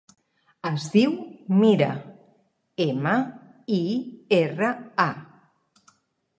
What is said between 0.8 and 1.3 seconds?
diu